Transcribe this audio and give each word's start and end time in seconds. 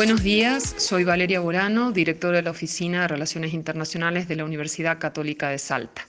Buenos 0.00 0.22
días, 0.22 0.76
soy 0.78 1.04
Valeria 1.04 1.40
Borano, 1.40 1.92
directora 1.92 2.38
de 2.38 2.42
la 2.42 2.52
Oficina 2.52 3.02
de 3.02 3.08
Relaciones 3.08 3.52
Internacionales 3.52 4.28
de 4.28 4.34
la 4.34 4.46
Universidad 4.46 4.98
Católica 4.98 5.50
de 5.50 5.58
Salta. 5.58 6.06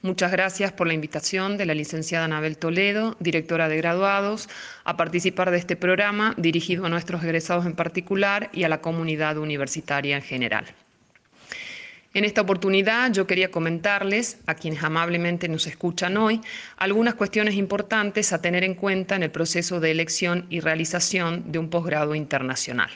Muchas 0.00 0.32
gracias 0.32 0.72
por 0.72 0.86
la 0.86 0.94
invitación 0.94 1.58
de 1.58 1.66
la 1.66 1.74
licenciada 1.74 2.24
Anabel 2.24 2.56
Toledo, 2.56 3.14
directora 3.20 3.68
de 3.68 3.76
graduados, 3.76 4.48
a 4.84 4.96
participar 4.96 5.50
de 5.50 5.58
este 5.58 5.76
programa 5.76 6.32
dirigido 6.38 6.86
a 6.86 6.88
nuestros 6.88 7.22
egresados 7.24 7.66
en 7.66 7.74
particular 7.74 8.48
y 8.54 8.64
a 8.64 8.70
la 8.70 8.80
comunidad 8.80 9.36
universitaria 9.36 10.16
en 10.16 10.22
general. 10.22 10.64
En 12.14 12.24
esta 12.24 12.40
oportunidad 12.40 13.12
yo 13.12 13.26
quería 13.26 13.50
comentarles, 13.50 14.38
a 14.46 14.54
quienes 14.54 14.82
amablemente 14.82 15.46
nos 15.50 15.66
escuchan 15.66 16.16
hoy, 16.16 16.40
algunas 16.78 17.16
cuestiones 17.16 17.56
importantes 17.56 18.32
a 18.32 18.40
tener 18.40 18.64
en 18.64 18.72
cuenta 18.72 19.14
en 19.14 19.24
el 19.24 19.30
proceso 19.30 19.78
de 19.78 19.90
elección 19.90 20.46
y 20.48 20.60
realización 20.60 21.52
de 21.52 21.58
un 21.58 21.68
posgrado 21.68 22.14
internacional. 22.14 22.88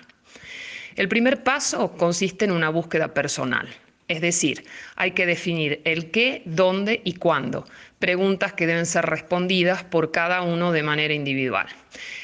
El 0.96 1.08
primer 1.08 1.42
paso 1.42 1.92
consiste 1.96 2.44
en 2.44 2.52
una 2.52 2.68
búsqueda 2.68 3.14
personal, 3.14 3.68
es 4.08 4.20
decir, 4.20 4.64
hay 4.96 5.12
que 5.12 5.24
definir 5.24 5.80
el 5.84 6.10
qué, 6.10 6.42
dónde 6.44 7.00
y 7.04 7.14
cuándo, 7.14 7.64
preguntas 8.00 8.52
que 8.54 8.66
deben 8.66 8.86
ser 8.86 9.06
respondidas 9.06 9.84
por 9.84 10.10
cada 10.10 10.42
uno 10.42 10.72
de 10.72 10.82
manera 10.82 11.14
individual. 11.14 11.68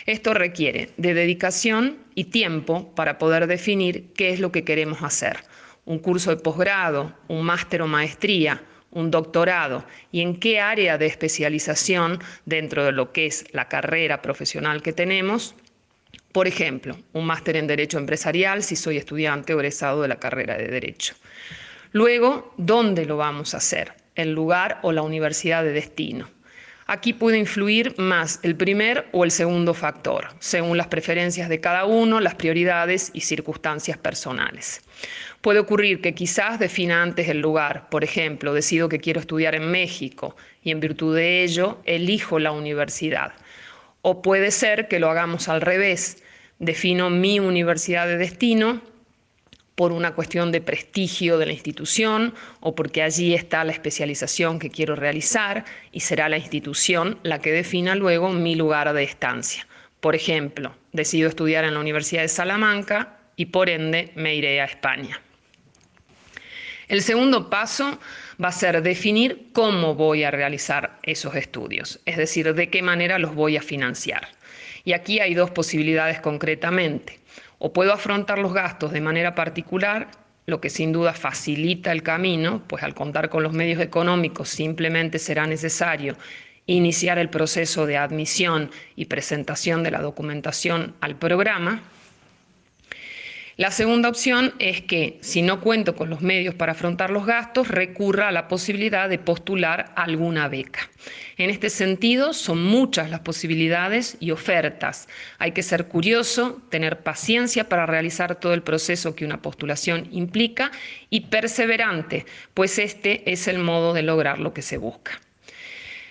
Esto 0.05 0.34
requiere 0.34 0.91
de 0.97 1.15
dedicación 1.15 1.98
y 2.16 2.24
tiempo 2.24 2.93
para 2.97 3.19
poder 3.19 3.47
definir 3.47 4.12
qué 4.15 4.30
es 4.30 4.41
lo 4.41 4.51
que 4.51 4.65
queremos 4.65 5.02
hacer. 5.02 5.45
Un 5.85 6.01
curso 6.01 6.30
de 6.30 6.43
posgrado, 6.43 7.15
un 7.29 7.45
máster 7.45 7.83
o 7.83 7.87
maestría, 7.87 8.62
un 8.91 9.12
doctorado 9.12 9.85
y 10.10 10.23
en 10.23 10.41
qué 10.41 10.59
área 10.59 10.98
de 10.98 11.07
especialización 11.07 12.19
dentro 12.46 12.85
de 12.85 12.93
lo 12.93 13.12
que 13.12 13.27
es 13.27 13.45
la 13.52 13.69
carrera 13.69 14.23
profesional 14.23 14.83
que 14.83 14.93
tenemos 14.93 15.55
por 16.36 16.46
ejemplo, 16.46 16.98
un 17.14 17.24
máster 17.24 17.56
en 17.56 17.66
Derecho 17.66 17.96
Empresarial 17.96 18.62
si 18.62 18.76
soy 18.76 18.98
estudiante 18.98 19.54
o 19.54 19.56
egresado 19.59 20.02
de 20.02 20.09
la 20.09 20.20
carrera 20.20 20.59
de 20.59 20.68
Derecho. 20.68 21.15
Luego, 21.93 22.52
¿dónde 22.59 23.06
lo 23.06 23.16
vamos 23.16 23.54
a 23.54 23.56
hacer? 23.56 23.95
¿El 24.15 24.32
lugar 24.32 24.78
o 24.82 24.93
la 24.93 25.01
universidad 25.01 25.65
de 25.65 25.73
destino? 25.73 26.28
Aquí 26.87 27.15
puede 27.15 27.38
influir 27.38 27.95
más 27.96 28.38
el 28.43 28.54
primer 28.54 29.09
o 29.12 29.24
el 29.24 29.30
segundo 29.30 29.73
factor, 29.73 30.28
según 30.38 30.76
las 30.76 30.88
preferencias 30.88 31.48
de 31.48 31.62
cada 31.62 31.87
uno, 31.87 32.20
las 32.20 32.34
prioridades 32.34 33.12
y 33.15 33.23
circunstancias 33.23 33.96
personales. 33.96 34.82
Puede 35.40 35.60
ocurrir 35.60 36.02
que 36.02 36.15
quizás 36.15 36.59
defina 36.59 37.02
antes 37.02 37.30
el 37.30 37.40
lugar, 37.40 37.88
por 37.88 38.04
ejemplo, 38.04 38.52
decido 38.52 38.90
que 38.90 39.00
quiero 39.00 39.21
estudiar 39.21 39.54
en 39.54 39.71
México 39.71 40.37
y 40.62 40.71
en 40.71 40.80
virtud 40.80 41.16
de 41.16 41.45
ello 41.45 41.80
elijo 41.87 42.38
la 42.38 42.52
universidad. 42.52 43.32
O 44.02 44.21
puede 44.21 44.50
ser 44.50 44.87
que 44.87 45.00
lo 45.00 45.10
hagamos 45.10 45.48
al 45.48 45.62
revés, 45.62 46.23
defino 46.59 47.10
mi 47.10 47.40
universidad 47.40 48.07
de 48.07 48.16
destino 48.16 48.82
por 49.74 49.93
una 49.93 50.15
cuestión 50.15 50.52
de 50.52 50.62
prestigio 50.62 51.37
de 51.38 51.46
la 51.46 51.52
institución 51.52 52.35
o 52.60 52.74
porque 52.74 53.02
allí 53.02 53.35
está 53.35 53.62
la 53.62 53.73
especialización 53.73 54.59
que 54.59 54.71
quiero 54.71 54.96
realizar 54.96 55.65
y 55.93 56.01
será 56.01 56.29
la 56.29 56.38
institución 56.38 57.18
la 57.23 57.40
que 57.40 57.52
defina 57.52 57.95
luego 57.95 58.30
mi 58.30 58.54
lugar 58.54 58.93
de 58.95 59.02
estancia. 59.02 59.68
Por 60.01 60.15
ejemplo, 60.15 60.74
decido 60.93 61.29
estudiar 61.29 61.65
en 61.65 61.74
la 61.74 61.80
Universidad 61.80 62.23
de 62.23 62.29
Salamanca 62.29 63.18
y 63.37 63.46
por 63.46 63.68
ende 63.68 64.12
me 64.15 64.34
iré 64.34 64.62
a 64.62 64.65
España. 64.65 65.21
El 66.88 67.03
segundo 67.03 67.50
paso 67.50 67.98
va 68.42 68.48
a 68.48 68.53
ser 68.53 68.81
definir 68.81 69.48
cómo 69.53 69.94
voy 69.97 70.22
a 70.22 70.31
realizar 70.31 70.98
esos 71.03 71.34
estudios, 71.34 72.00
es 72.06 72.16
decir, 72.16 72.54
de 72.54 72.70
qué 72.70 72.81
manera 72.81 73.19
los 73.19 73.34
voy 73.34 73.56
a 73.56 73.62
financiar. 73.62 74.28
Y 74.84 74.93
aquí 74.93 75.19
hay 75.19 75.34
dos 75.34 75.50
posibilidades 75.50 76.20
concretamente. 76.20 77.19
O 77.59 77.72
puedo 77.72 77.93
afrontar 77.93 78.38
los 78.38 78.53
gastos 78.53 78.93
de 78.93 79.00
manera 79.00 79.34
particular, 79.34 80.09
lo 80.47 80.60
que 80.60 80.70
sin 80.70 80.93
duda 80.93 81.12
facilita 81.12 81.91
el 81.91 82.04
camino, 82.04 82.62
pues 82.69 82.84
al 82.84 82.94
contar 82.94 83.31
con 83.31 83.43
los 83.43 83.53
medios 83.53 83.81
económicos 83.81 84.49
simplemente 84.49 85.19
será 85.19 85.44
necesario 85.47 86.16
iniciar 86.66 87.19
el 87.19 87.31
proceso 87.31 87.87
de 87.87 87.97
admisión 87.97 88.71
y 88.94 89.06
presentación 89.06 89.82
de 89.82 89.91
la 89.91 90.03
documentación 90.03 90.94
al 91.00 91.16
programa, 91.16 91.82
la 93.56 93.71
segunda 93.71 94.11
opción 94.11 94.53
es 94.59 94.83
que, 94.83 95.19
si 95.22 95.41
no 95.41 95.62
cuento 95.62 95.97
con 95.97 96.11
los 96.11 96.21
medios 96.21 96.55
para 96.55 96.72
afrontar 96.72 97.09
los 97.09 97.25
gastos, 97.25 97.69
recurra 97.69 98.28
a 98.28 98.33
la 98.33 98.49
posibilidad 98.49 99.09
de 99.09 99.19
postular 99.19 99.94
alguna 99.97 100.47
beca. 100.47 100.91
En 101.39 101.49
este 101.49 101.71
sentido, 101.71 102.34
son 102.34 102.62
muchas 102.62 103.09
las 103.09 103.21
posibilidades 103.21 104.19
y 104.21 104.31
ofertas. 104.31 105.09
Hay 105.39 105.53
que 105.53 105.62
ser 105.62 105.87
curioso, 105.89 106.61
tener 106.69 107.00
paciencia 107.00 107.67
para 107.67 107.87
realizar 107.87 108.39
todo 108.39 108.53
el 108.53 108.62
proceso 108.62 109.17
que 109.17 109.25
una 109.25 109.41
postulación 109.41 110.06
implica 110.12 110.71
y 111.09 111.23
perseverante, 111.23 112.27
pues 112.53 112.78
este 112.78 113.33
es 113.33 113.49
el 113.49 113.59
modo 113.59 113.94
de 113.94 114.03
lograr 114.03 114.38
lo 114.38 114.53
que 114.53 114.61
se 114.61 114.77
busca. 114.77 115.19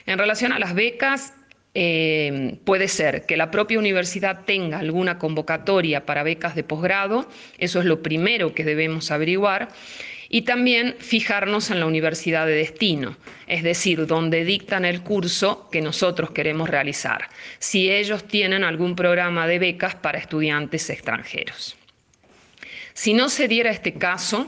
En 0.07 0.17
relación 0.17 0.51
a 0.51 0.57
las 0.57 0.73
becas, 0.73 1.35
eh, 1.75 2.57
puede 2.63 2.87
ser 2.87 3.25
que 3.25 3.35
la 3.35 3.51
propia 3.51 3.77
universidad 3.77 4.45
tenga 4.45 4.79
alguna 4.79 5.19
convocatoria 5.19 6.05
para 6.05 6.23
becas 6.23 6.55
de 6.55 6.63
posgrado, 6.63 7.27
eso 7.57 7.79
es 7.79 7.85
lo 7.85 8.01
primero 8.01 8.53
que 8.53 8.63
debemos 8.63 9.11
averiguar, 9.11 9.67
y 10.29 10.41
también 10.43 10.95
fijarnos 10.99 11.71
en 11.71 11.79
la 11.79 11.85
universidad 11.85 12.47
de 12.47 12.53
destino, 12.53 13.17
es 13.47 13.61
decir, 13.61 14.07
donde 14.07 14.45
dictan 14.45 14.85
el 14.85 15.01
curso 15.01 15.69
que 15.69 15.81
nosotros 15.81 16.31
queremos 16.31 16.69
realizar, 16.69 17.29
si 17.59 17.91
ellos 17.91 18.23
tienen 18.23 18.63
algún 18.63 18.95
programa 18.95 19.45
de 19.45 19.59
becas 19.59 19.95
para 19.95 20.17
estudiantes 20.17 20.89
extranjeros. 20.89 21.75
Si 22.95 23.13
no 23.13 23.27
se 23.27 23.49
diera 23.49 23.71
este 23.71 23.95
caso, 23.95 24.47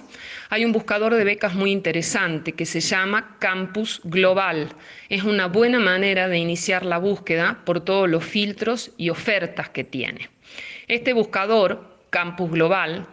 hay 0.49 0.63
un 0.63 0.71
buscador 0.71 1.13
de 1.13 1.25
becas 1.25 1.53
muy 1.53 1.69
interesante 1.69 2.53
que 2.53 2.65
se 2.65 2.79
llama 2.79 3.35
Campus 3.39 3.99
Global. 4.05 4.69
Es 5.09 5.23
una 5.23 5.47
buena 5.47 5.79
manera 5.79 6.29
de 6.29 6.37
iniciar 6.37 6.85
la 6.85 6.97
búsqueda 6.97 7.59
por 7.65 7.83
todos 7.83 8.09
los 8.09 8.23
filtros 8.23 8.91
y 8.95 9.09
ofertas 9.09 9.67
que 9.69 9.83
tiene. 9.83 10.29
Este 10.87 11.11
buscador, 11.11 11.99
Campus 12.09 12.49
Global, 12.51 13.07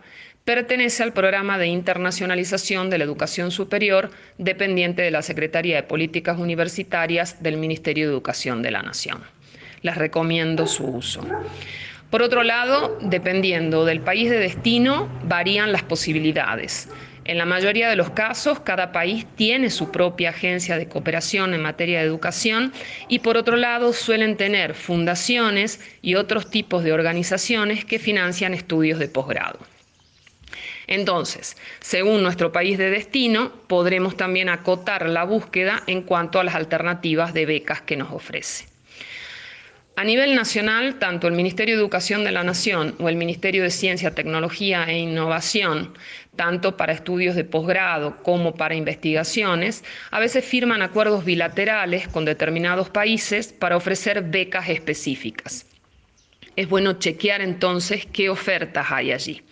pertenece 0.45 1.03
al 1.03 1.13
programa 1.13 1.59
de 1.59 1.67
internacionalización 1.67 2.89
de 2.89 2.99
la 2.99 3.05
educación 3.05 3.51
superior 3.51 4.13
dependiente 4.39 5.03
de 5.03 5.11
la 5.11 5.23
Secretaría 5.23 5.75
de 5.75 5.83
Políticas 5.83 6.39
Universitarias 6.39 7.43
del 7.43 7.57
Ministerio 7.57 8.07
de 8.07 8.13
Educación 8.13 8.63
de 8.63 8.71
la 8.71 8.83
Nación. 8.83 9.21
Les 9.83 9.97
recomiendo 9.97 10.69
su 10.69 10.87
uso. 10.87 11.27
Por 12.15 12.23
otro 12.23 12.45
lado, 12.45 12.97
dependiendo 13.01 13.85
del 13.85 14.01
país 14.01 14.31
de 14.31 14.39
destino, 14.39 15.09
varían 15.25 15.73
las 15.73 15.83
posibilidades. 15.83 16.89
En 17.25 17.39
la 17.39 17.45
mayoría 17.45 17.89
de 17.89 17.97
los 17.97 18.11
casos, 18.11 18.61
cada 18.61 18.93
país 18.93 19.27
tiene 19.35 19.69
su 19.69 19.91
propia 19.91 20.31
agencia 20.31 20.79
de 20.79 20.87
cooperación 20.87 21.55
en 21.55 21.63
materia 21.63 21.99
de 21.99 22.07
educación 22.07 22.73
y 23.09 23.19
por 23.19 23.37
otro 23.37 23.57
lado 23.57 23.93
suelen 23.93 24.37
tener 24.37 24.75
fundaciones 24.75 25.81
y 26.03 26.15
otros 26.15 26.49
tipos 26.51 26.85
de 26.85 26.93
organizaciones 26.93 27.85
que 27.85 27.99
financian 27.99 28.55
estudios 28.55 29.01
de 29.01 29.09
posgrado. 29.09 29.59
Entonces, 30.87 31.57
según 31.81 32.23
nuestro 32.23 32.53
país 32.53 32.79
de 32.79 32.91
destino, 32.91 33.51
podremos 33.67 34.17
también 34.17 34.51
acotar 34.51 35.09
la 35.09 35.25
búsqueda 35.25 35.83
en 35.89 36.03
cuanto 36.03 36.39
a 36.39 36.45
las 36.45 36.55
alternativas 36.55 37.35
de 37.35 37.45
becas 37.45 37.81
que 37.81 37.97
nos 37.97 38.13
ofrece. 38.13 38.73
A 39.97 40.03
nivel 40.03 40.35
nacional, 40.35 40.99
tanto 40.99 41.29
el 41.29 41.35
Ministerio 41.35 41.77
de 41.77 41.81
Educación 41.81 42.25
de 42.25 42.33
la 42.33 42.43
Nación 42.43 42.97
o 42.99 43.09
el 43.09 43.15
Ministerio 43.15 43.63
de 43.63 43.71
Ciencia, 43.71 44.13
Tecnología 44.13 44.85
e 44.89 44.99
Innovación, 44.99 45.95
tanto 46.35 46.77
para 46.77 46.93
estudios 46.93 47.37
de 47.37 47.45
posgrado 47.45 48.21
como 48.25 48.57
para 48.57 48.75
investigaciones, 48.75 49.85
a 50.11 50.19
veces 50.19 50.45
firman 50.45 50.83
acuerdos 50.83 51.25
bilaterales 51.25 52.09
con 52.09 52.25
determinados 52.25 52.91
países 52.91 53.53
para 53.53 53.77
ofrecer 53.77 54.23
becas 54.23 54.69
específicas. 54.69 55.65
Es 56.57 56.69
bueno 56.69 56.95
chequear 56.95 57.41
entonces 57.41 58.05
qué 58.05 58.31
ofertas 58.31 58.91
hay 58.91 59.13
allí. 59.13 59.43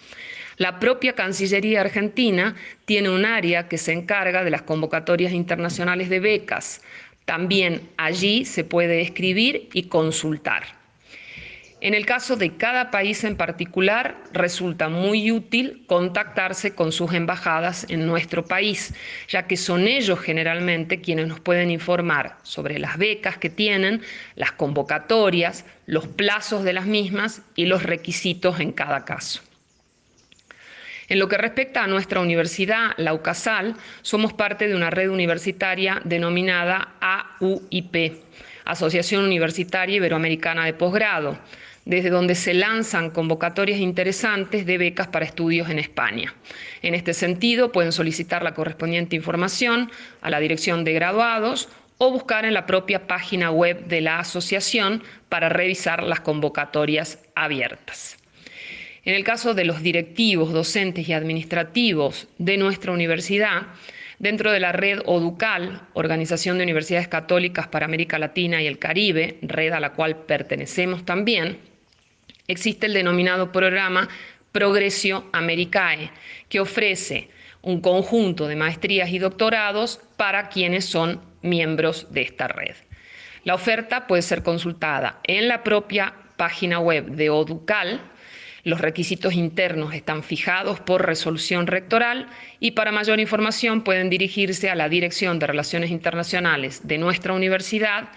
La 0.57 0.81
propia 0.81 1.15
Cancillería 1.15 1.81
Argentina 1.83 2.57
tiene 2.85 3.11
un 3.11 3.25
área 3.25 3.69
que 3.69 3.79
se 3.79 3.93
encarga 3.93 4.43
de 4.43 4.51
las 4.51 4.63
convocatorias 4.63 5.33
internacionales 5.33 6.09
de 6.09 6.21
becas, 6.21 6.83
también 7.33 7.89
allí 7.97 8.45
se 8.45 8.63
puede 8.63 9.01
escribir 9.01 9.71
y 9.73 9.85
consultar. 9.85 10.65
En 11.81 11.95
el 11.95 12.05
caso 12.05 12.37
de 12.37 12.59
cada 12.59 12.91
país 12.91 13.25
en 13.25 13.39
particular, 13.39 14.19
resulta 14.35 14.91
muy 14.91 15.33
útil 15.33 15.85
contactarse 15.87 16.75
con 16.75 16.93
sus 16.93 17.15
embajadas 17.15 17.87
en 17.89 18.07
nuestro 18.07 18.45
país, 18.45 18.93
ya 19.29 19.47
que 19.47 19.57
son 19.57 19.89
ellos 19.89 20.21
generalmente 20.21 21.01
quienes 21.01 21.27
nos 21.27 21.41
pueden 21.41 21.71
informar 21.71 22.37
sobre 22.43 22.79
las 22.79 22.99
becas 22.99 23.39
que 23.39 23.49
tienen, 23.49 24.03
las 24.35 24.53
convocatorias, 24.53 25.65
los 25.87 26.07
plazos 26.07 26.65
de 26.65 26.75
las 26.75 26.85
mismas 26.85 27.41
y 27.57 27.65
los 27.65 27.83
requisitos 27.83 28.61
en 28.61 28.73
cada 28.73 29.07
caso. 29.07 29.41
En 31.13 31.19
lo 31.19 31.29
que 31.29 31.37
respecta 31.37 31.85
a 31.85 31.87
nuestra 31.87 32.21
universidad, 32.21 32.93
la 32.97 33.13
UCASAL, 33.13 33.77
somos 34.01 34.33
parte 34.33 34.67
de 34.67 34.75
una 34.75 34.89
red 34.89 35.11
universitaria 35.11 36.01
denominada 36.05 36.95
AUIP, 37.03 38.15
Asociación 38.65 39.23
Universitaria 39.23 39.97
Iberoamericana 39.97 40.65
de 40.65 40.73
Posgrado, 40.73 41.39
desde 41.85 42.09
donde 42.09 42.35
se 42.35 42.55
lanzan 42.55 43.11
convocatorias 43.11 43.79
interesantes 43.79 44.65
de 44.65 44.79
becas 44.79 45.09
para 45.09 45.27
estudios 45.27 45.69
en 45.69 45.81
España. 45.81 46.35
En 46.81 46.95
este 46.95 47.13
sentido, 47.13 47.73
pueden 47.73 47.93
solicitar 47.93 48.43
la 48.43 48.55
correspondiente 48.55 49.15
información 49.15 49.91
a 50.23 50.31
la 50.31 50.41
Dirección 50.41 50.83
de 50.83 50.95
Graduados 50.95 51.69
o 51.99 52.11
buscar 52.11 52.47
en 52.47 52.55
la 52.55 52.65
propia 52.65 53.07
página 53.07 53.51
web 53.51 53.85
de 53.85 54.01
la 54.01 54.19
asociación 54.19 55.03
para 55.29 55.51
revisar 55.51 56.05
las 56.05 56.21
convocatorias 56.21 57.19
abiertas. 57.35 58.17
En 59.05 59.15
el 59.15 59.25
caso 59.25 59.55
de 59.55 59.65
los 59.65 59.83
directivos, 59.83 60.53
docentes 60.53 61.09
y 61.09 61.13
administrativos 61.13 62.29
de 62.39 62.57
nuestra 62.57 62.93
universidad, 62.93 63.63
dentro 64.21 64.53
de 64.53 64.61
la 64.61 64.71
red 64.71 65.01
ODUCAL, 65.05 65.89
Organización 65.95 66.57
de 66.57 66.63
Universidades 66.63 67.09
Católicas 67.09 67.67
para 67.67 67.87
América 67.87 68.21
Latina 68.21 68.63
y 68.63 68.69
el 68.69 68.79
Caribe, 68.79 69.39
red 69.43 69.73
a 69.73 69.81
la 69.81 69.93
cual 69.95 70.19
pertenecemos 70.19 71.05
también, 71.05 71.59
existe 72.47 72.87
el 72.87 72.95
denominado 72.95 73.51
programa 73.51 74.09
Progresio 74.53 75.29
Americae, 75.33 76.13
que 76.49 76.61
ofrece 76.61 77.29
un 77.63 77.81
conjunto 77.81 78.47
de 78.47 78.55
maestrías 78.55 79.11
y 79.11 79.19
doctorados 79.19 80.01
para 80.17 80.49
quienes 80.49 80.85
son 80.85 81.21
miembros 81.43 82.07
de 82.13 82.23
esta 82.23 82.47
red. 82.47 82.77
La 83.43 83.57
oferta 83.57 84.07
puede 84.07 84.23
ser 84.23 84.45
consultada 84.45 85.19
en 85.25 85.49
la 85.49 85.65
propia 85.65 86.15
página 86.37 86.79
web 86.79 87.07
de 87.07 87.31
ODUCAL. 87.31 88.01
Los 88.65 88.81
requisitos 88.81 89.35
internos 89.35 89.93
están 89.93 90.23
fijados 90.23 90.79
por 90.79 91.05
resolución 91.05 91.67
rectoral 91.67 92.29
y 92.61 92.73
para 92.73 92.93
mayor 92.93 93.19
información 93.19 93.83
pueden 93.83 94.09
dirigirse 94.09 94.71
a 94.71 94.77
la 94.77 94.89
Dirección 94.89 95.41
de 95.41 95.49
Relaciones 95.49 95.91
Internacionales 95.91 96.87
de 96.87 96.99
nuestra 96.99 97.33
universidad 97.33 98.11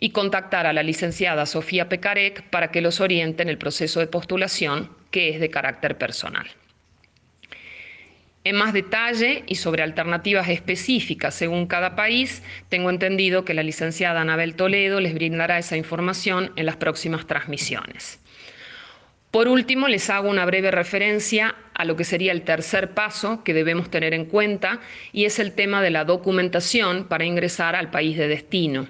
y 0.00 0.10
contactar 0.10 0.66
a 0.66 0.72
la 0.72 0.82
licenciada 0.82 1.46
Sofía 1.46 1.88
Pecarec 1.88 2.42
para 2.50 2.72
que 2.72 2.80
los 2.80 3.00
oriente 3.00 3.44
en 3.44 3.48
el 3.48 3.56
proceso 3.56 4.00
de 4.00 4.08
postulación, 4.08 4.90
que 5.12 5.28
es 5.28 5.38
de 5.38 5.50
carácter 5.50 5.96
personal. 5.96 6.48
En 8.42 8.56
más 8.56 8.72
detalle 8.72 9.44
y 9.46 9.54
sobre 9.54 9.84
alternativas 9.84 10.48
específicas 10.48 11.36
según 11.36 11.66
cada 11.66 11.94
país, 11.94 12.42
tengo 12.68 12.90
entendido 12.90 13.44
que 13.44 13.54
la 13.54 13.62
licenciada 13.62 14.20
Anabel 14.20 14.56
Toledo 14.56 15.00
les 15.00 15.14
brindará 15.14 15.56
esa 15.56 15.76
información 15.76 16.50
en 16.56 16.66
las 16.66 16.76
próximas 16.76 17.28
transmisiones. 17.28 18.18
Por 19.34 19.48
último, 19.48 19.88
les 19.88 20.10
hago 20.10 20.30
una 20.30 20.44
breve 20.44 20.70
referencia 20.70 21.56
a 21.74 21.84
lo 21.84 21.96
que 21.96 22.04
sería 22.04 22.30
el 22.30 22.42
tercer 22.42 22.92
paso 22.94 23.42
que 23.42 23.52
debemos 23.52 23.90
tener 23.90 24.14
en 24.14 24.26
cuenta 24.26 24.80
y 25.12 25.24
es 25.24 25.40
el 25.40 25.56
tema 25.56 25.82
de 25.82 25.90
la 25.90 26.04
documentación 26.04 27.08
para 27.08 27.24
ingresar 27.24 27.74
al 27.74 27.90
país 27.90 28.16
de 28.16 28.28
destino. 28.28 28.86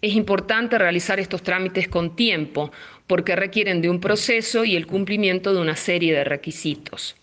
Es 0.00 0.14
importante 0.14 0.78
realizar 0.78 1.20
estos 1.20 1.42
trámites 1.42 1.88
con 1.88 2.16
tiempo 2.16 2.72
porque 3.06 3.36
requieren 3.36 3.82
de 3.82 3.90
un 3.90 4.00
proceso 4.00 4.64
y 4.64 4.76
el 4.76 4.86
cumplimiento 4.86 5.52
de 5.52 5.60
una 5.60 5.76
serie 5.76 6.14
de 6.14 6.24
requisitos. 6.24 7.14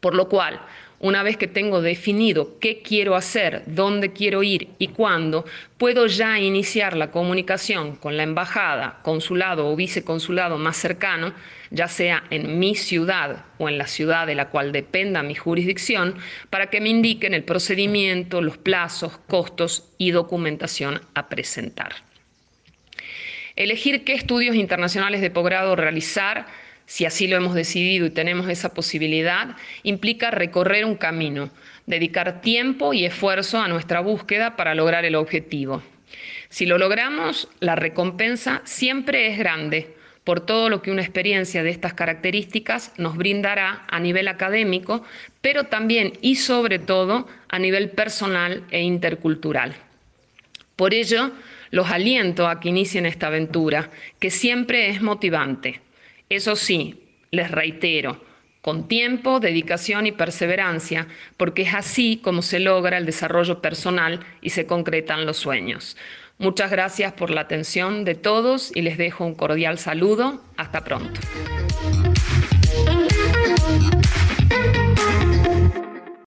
Por 0.00 0.16
lo 0.16 0.28
cual, 0.28 0.60
una 1.00 1.22
vez 1.22 1.38
que 1.38 1.48
tengo 1.48 1.80
definido 1.80 2.58
qué 2.60 2.82
quiero 2.82 3.16
hacer, 3.16 3.62
dónde 3.66 4.12
quiero 4.12 4.42
ir 4.42 4.68
y 4.78 4.88
cuándo, 4.88 5.46
puedo 5.78 6.06
ya 6.06 6.38
iniciar 6.38 6.94
la 6.94 7.10
comunicación 7.10 7.96
con 7.96 8.18
la 8.18 8.22
embajada, 8.22 9.00
consulado 9.02 9.68
o 9.68 9.76
viceconsulado 9.76 10.58
más 10.58 10.76
cercano, 10.76 11.32
ya 11.70 11.88
sea 11.88 12.24
en 12.28 12.58
mi 12.58 12.74
ciudad 12.74 13.46
o 13.56 13.70
en 13.70 13.78
la 13.78 13.86
ciudad 13.86 14.26
de 14.26 14.34
la 14.34 14.50
cual 14.50 14.72
dependa 14.72 15.22
mi 15.22 15.34
jurisdicción, 15.34 16.16
para 16.50 16.68
que 16.68 16.82
me 16.82 16.90
indiquen 16.90 17.32
el 17.32 17.44
procedimiento, 17.44 18.42
los 18.42 18.58
plazos, 18.58 19.16
costos 19.26 19.90
y 19.96 20.10
documentación 20.10 21.00
a 21.14 21.30
presentar. 21.30 21.94
Elegir 23.56 24.04
qué 24.04 24.12
estudios 24.12 24.54
internacionales 24.54 25.22
de 25.22 25.30
posgrado 25.30 25.76
realizar 25.76 26.46
si 26.90 27.04
así 27.04 27.28
lo 27.28 27.36
hemos 27.36 27.54
decidido 27.54 28.06
y 28.06 28.10
tenemos 28.10 28.48
esa 28.48 28.74
posibilidad, 28.74 29.56
implica 29.84 30.32
recorrer 30.32 30.84
un 30.84 30.96
camino, 30.96 31.48
dedicar 31.86 32.40
tiempo 32.40 32.92
y 32.92 33.04
esfuerzo 33.04 33.60
a 33.60 33.68
nuestra 33.68 34.00
búsqueda 34.00 34.56
para 34.56 34.74
lograr 34.74 35.04
el 35.04 35.14
objetivo. 35.14 35.84
Si 36.48 36.66
lo 36.66 36.78
logramos, 36.78 37.48
la 37.60 37.76
recompensa 37.76 38.60
siempre 38.64 39.28
es 39.28 39.38
grande 39.38 39.94
por 40.24 40.40
todo 40.40 40.68
lo 40.68 40.82
que 40.82 40.90
una 40.90 41.02
experiencia 41.02 41.62
de 41.62 41.70
estas 41.70 41.94
características 41.94 42.92
nos 42.96 43.16
brindará 43.16 43.84
a 43.88 44.00
nivel 44.00 44.26
académico, 44.26 45.04
pero 45.40 45.66
también 45.66 46.14
y 46.22 46.34
sobre 46.34 46.80
todo 46.80 47.28
a 47.48 47.60
nivel 47.60 47.90
personal 47.90 48.64
e 48.72 48.80
intercultural. 48.80 49.76
Por 50.74 50.92
ello, 50.92 51.30
los 51.70 51.88
aliento 51.88 52.48
a 52.48 52.58
que 52.58 52.70
inicien 52.70 53.06
esta 53.06 53.28
aventura, 53.28 53.90
que 54.18 54.32
siempre 54.32 54.88
es 54.88 55.00
motivante 55.00 55.82
eso 56.30 56.54
sí, 56.54 57.02
les 57.32 57.50
reitero, 57.50 58.22
con 58.62 58.86
tiempo, 58.88 59.40
dedicación 59.40 60.06
y 60.06 60.12
perseverancia, 60.12 61.08
porque 61.36 61.62
es 61.62 61.74
así 61.74 62.20
como 62.22 62.40
se 62.40 62.60
logra 62.60 62.98
el 62.98 63.04
desarrollo 63.04 63.60
personal 63.60 64.20
y 64.40 64.50
se 64.50 64.64
concretan 64.64 65.26
los 65.26 65.38
sueños. 65.38 65.96
Muchas 66.38 66.70
gracias 66.70 67.12
por 67.12 67.30
la 67.30 67.42
atención 67.42 68.04
de 68.04 68.14
todos 68.14 68.70
y 68.74 68.82
les 68.82 68.96
dejo 68.96 69.26
un 69.26 69.34
cordial 69.34 69.78
saludo. 69.78 70.42
Hasta 70.56 70.84
pronto. 70.84 71.20